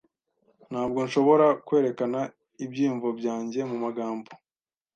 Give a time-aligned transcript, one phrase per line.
[0.71, 2.19] Ntabwo nshobora kwerekana
[2.65, 4.29] ibyiyumvo byanjye mumagambo.